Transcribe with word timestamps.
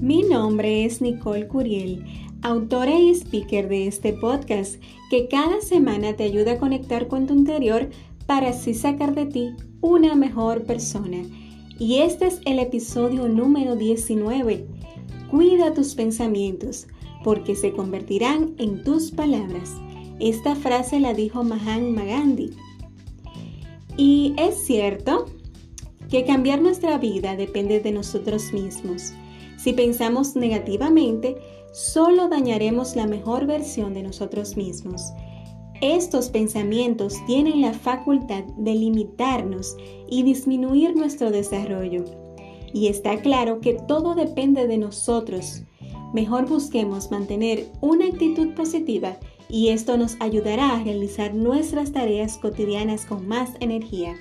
Mi 0.00 0.22
nombre 0.22 0.84
es 0.84 1.00
Nicole 1.00 1.48
Curiel, 1.48 2.04
autora 2.42 2.96
y 3.00 3.10
speaker 3.10 3.68
de 3.68 3.88
este 3.88 4.12
podcast 4.12 4.80
que 5.10 5.26
cada 5.26 5.60
semana 5.60 6.14
te 6.14 6.22
ayuda 6.22 6.52
a 6.52 6.58
conectar 6.58 7.08
con 7.08 7.26
tu 7.26 7.34
interior 7.34 7.90
para 8.24 8.50
así 8.50 8.74
sacar 8.74 9.16
de 9.16 9.26
ti 9.26 9.56
una 9.80 10.14
mejor 10.14 10.62
persona. 10.62 11.24
Y 11.80 11.96
este 11.96 12.28
es 12.28 12.40
el 12.44 12.60
episodio 12.60 13.28
número 13.28 13.74
19. 13.74 14.66
Cuida 15.32 15.74
tus 15.74 15.96
pensamientos 15.96 16.86
porque 17.24 17.56
se 17.56 17.72
convertirán 17.72 18.54
en 18.58 18.84
tus 18.84 19.10
palabras. 19.10 19.74
Esta 20.20 20.54
frase 20.54 21.00
la 21.00 21.12
dijo 21.12 21.42
Mahatma 21.42 22.04
Gandhi. 22.04 22.50
Y 23.96 24.34
es 24.38 24.64
cierto 24.64 25.26
que 26.08 26.24
cambiar 26.24 26.62
nuestra 26.62 26.98
vida 26.98 27.34
depende 27.34 27.80
de 27.80 27.90
nosotros 27.90 28.52
mismos. 28.52 29.12
Si 29.58 29.72
pensamos 29.72 30.36
negativamente, 30.36 31.36
solo 31.72 32.28
dañaremos 32.28 32.96
la 32.96 33.06
mejor 33.06 33.46
versión 33.46 33.92
de 33.92 34.04
nosotros 34.04 34.56
mismos. 34.56 35.12
Estos 35.80 36.28
pensamientos 36.30 37.14
tienen 37.26 37.60
la 37.60 37.72
facultad 37.72 38.44
de 38.56 38.74
limitarnos 38.74 39.76
y 40.08 40.22
disminuir 40.22 40.96
nuestro 40.96 41.30
desarrollo. 41.30 42.04
Y 42.72 42.88
está 42.88 43.20
claro 43.20 43.60
que 43.60 43.74
todo 43.74 44.14
depende 44.14 44.66
de 44.66 44.78
nosotros. 44.78 45.62
Mejor 46.12 46.48
busquemos 46.48 47.10
mantener 47.10 47.66
una 47.80 48.06
actitud 48.06 48.54
positiva 48.54 49.18
y 49.48 49.68
esto 49.68 49.96
nos 49.96 50.16
ayudará 50.20 50.76
a 50.76 50.84
realizar 50.84 51.34
nuestras 51.34 51.92
tareas 51.92 52.38
cotidianas 52.38 53.06
con 53.06 53.26
más 53.26 53.50
energía. 53.60 54.14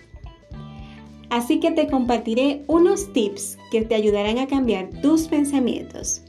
Así 1.30 1.60
que 1.60 1.72
te 1.72 1.88
compartiré 1.88 2.64
unos 2.68 3.12
tips 3.12 3.58
que 3.72 3.82
te 3.82 3.96
ayudarán 3.96 4.38
a 4.38 4.48
cambiar 4.48 4.90
tus 5.02 5.28
pensamientos. 5.28 6.22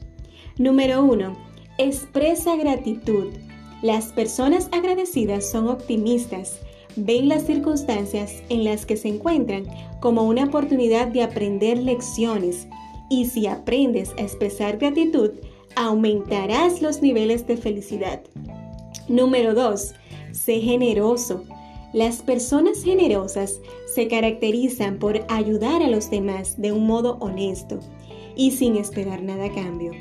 Número 0.57 1.03
1. 1.03 1.35
Expresa 1.77 2.55
gratitud. 2.57 3.27
Las 3.81 4.07
personas 4.07 4.67
agradecidas 4.73 5.49
son 5.49 5.69
optimistas, 5.69 6.59
ven 6.97 7.29
las 7.29 7.45
circunstancias 7.45 8.43
en 8.49 8.65
las 8.65 8.85
que 8.85 8.97
se 8.97 9.07
encuentran 9.07 9.63
como 10.01 10.23
una 10.23 10.45
oportunidad 10.45 11.07
de 11.07 11.23
aprender 11.23 11.77
lecciones 11.77 12.67
y 13.09 13.25
si 13.25 13.47
aprendes 13.47 14.11
a 14.17 14.23
expresar 14.23 14.77
gratitud, 14.77 15.31
aumentarás 15.75 16.81
los 16.81 17.01
niveles 17.01 17.47
de 17.47 17.55
felicidad. 17.55 18.21
Número 19.07 19.53
2. 19.53 19.93
Sé 20.33 20.59
generoso. 20.59 21.45
Las 21.93 22.21
personas 22.21 22.83
generosas 22.83 23.59
se 23.93 24.07
caracterizan 24.07 24.99
por 24.99 25.25
ayudar 25.27 25.81
a 25.81 25.89
los 25.89 26.11
demás 26.11 26.61
de 26.61 26.71
un 26.71 26.85
modo 26.85 27.17
honesto 27.19 27.79
y 28.35 28.51
sin 28.51 28.75
esperar 28.75 29.23
nada 29.23 29.45
a 29.45 29.53
cambio. 29.53 29.91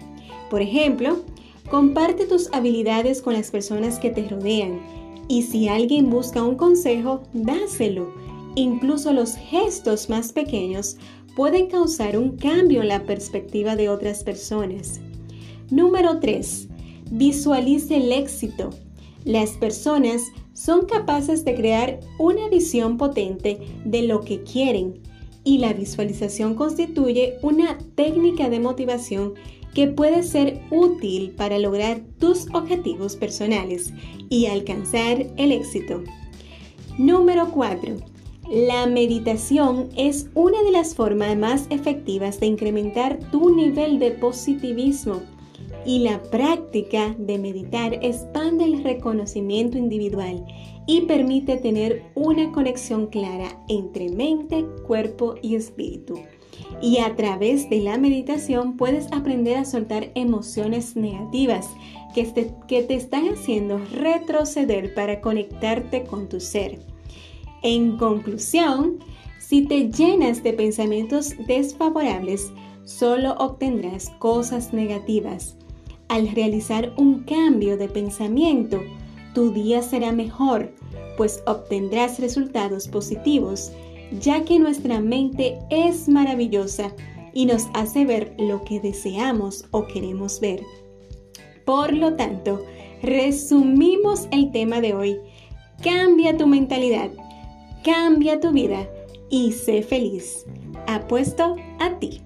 Por 0.51 0.61
ejemplo, 0.61 1.23
comparte 1.71 2.27
tus 2.27 2.53
habilidades 2.53 3.23
con 3.23 3.33
las 3.33 3.51
personas 3.51 3.99
que 3.99 4.11
te 4.11 4.29
rodean 4.29 4.81
y 5.29 5.43
si 5.43 5.69
alguien 5.69 6.11
busca 6.11 6.43
un 6.43 6.57
consejo, 6.57 7.23
dáselo. 7.33 8.13
Incluso 8.55 9.13
los 9.13 9.37
gestos 9.37 10.11
más 10.11 10.33
pequeños 10.33 10.97
pueden 11.37 11.69
causar 11.69 12.19
un 12.19 12.37
cambio 12.37 12.83
en 12.83 12.89
la 12.89 13.05
perspectiva 13.05 13.77
de 13.77 13.89
otras 13.89 14.25
personas. 14.25 15.01
Número 15.71 16.19
3. 16.19 16.69
Visualice 17.13 17.97
el 17.97 18.13
éxito. 18.13 18.71
Las 19.25 19.51
personas 19.53 20.23
son 20.59 20.87
capaces 20.87 21.45
de 21.45 21.55
crear 21.55 22.01
una 22.19 22.49
visión 22.49 22.97
potente 22.97 23.61
de 23.85 24.03
lo 24.03 24.23
que 24.23 24.43
quieren 24.43 25.01
y 25.45 25.59
la 25.59 25.73
visualización 25.73 26.57
constituye 26.57 27.35
una 27.43 27.79
técnica 27.95 28.51
de 28.51 28.59
motivación 28.59 29.35
que 29.73 29.87
puede 29.87 30.25
ser 30.25 30.61
útil 30.73 31.31
para 31.31 31.61
lograr 31.61 32.01
tus 32.19 32.49
objetivos 32.53 33.15
personales 33.15 33.93
y 34.29 34.47
alcanzar 34.47 35.29
el 35.37 35.53
éxito. 35.53 36.03
Número 36.99 37.53
4. 37.53 37.95
La 38.51 38.87
meditación 38.87 39.91
es 39.97 40.29
una 40.35 40.61
de 40.65 40.73
las 40.73 40.93
formas 40.97 41.39
más 41.39 41.67
efectivas 41.71 42.41
de 42.41 42.47
incrementar 42.47 43.21
tu 43.31 43.55
nivel 43.55 44.01
de 44.01 44.11
positivismo 44.11 45.23
y 45.89 46.01
la 46.01 46.21
práctica 46.21 47.17
de 47.19 47.39
meditar 47.39 47.95
expande 48.03 48.67
el 48.67 48.85
reconocimiento 48.85 49.79
individual 49.79 50.45
y 50.87 51.01
permite 51.07 51.57
tener 51.57 52.03
una 52.15 52.53
conexión 52.53 53.07
clara 53.07 53.59
entre 53.69 54.11
mente, 54.11 54.67
cuerpo 54.87 55.37
y 55.41 55.55
espíritu. 55.55 56.21
Y 56.83 56.99
a 56.99 57.17
través 57.17 57.71
de 57.71 57.81
la 57.81 57.97
meditación 57.97 58.77
puedes 58.77 59.11
aprender 59.15 59.57
a 59.57 59.65
soltar 59.65 60.11
emociones 60.15 60.95
negativas 60.95 61.71
que 62.15 62.25
te, 62.25 62.53
que 62.69 62.83
te 62.83 62.95
están 62.95 63.27
haciendo 63.31 63.81
retroceder 63.91 64.93
para 64.93 65.23
conectarte 65.23 66.05
con 66.05 66.29
tu 66.29 66.39
ser. 66.39 66.81
En 67.63 67.97
conclusión, 67.97 68.99
si 69.39 69.63
te 69.63 69.91
llenas 69.91 70.43
de 70.43 70.53
pensamientos 70.53 71.33
desfavorables, 71.47 72.53
solo 72.85 73.37
obtendrás 73.39 74.11
cosas 74.19 74.75
negativas. 74.75 75.57
Al 76.09 76.29
realizar 76.29 76.93
un 76.97 77.25
cambio 77.25 77.77
de 77.77 77.89
pensamiento, 77.89 78.83
tu 79.35 79.53
día 79.53 79.83
será 79.83 80.11
mejor, 80.13 80.73
pues 81.17 81.43
obtendrás 81.47 82.19
resultados 82.19 82.89
positivos, 82.89 83.73
ya 84.21 84.45
que 84.45 84.59
nuestra 84.59 85.01
mente 85.01 85.59
es 85.71 86.09
maravillosa 86.09 86.93
y 87.35 87.47
nos 87.47 87.67
hace 87.75 88.05
ver 88.05 88.35
lo 88.39 88.65
que 88.65 88.81
deseamos 88.81 89.67
o 89.71 89.87
queremos 89.87 90.41
ver. 90.41 90.63
Por 91.67 91.93
lo 91.93 92.15
tanto, 92.15 92.65
resumimos 93.03 94.29
el 94.31 94.51
tema 94.51 94.81
de 94.81 94.95
hoy. 94.95 95.19
Cambia 95.83 96.37
tu 96.37 96.47
mentalidad, 96.47 97.11
cambia 97.85 98.41
tu 98.41 98.53
vida 98.53 98.89
y 99.29 99.53
sé 99.53 99.83
feliz. 99.83 100.47
Apuesto 100.87 101.57
a 101.79 101.99
ti. 101.99 102.23